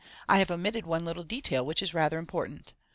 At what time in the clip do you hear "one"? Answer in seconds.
0.87-1.05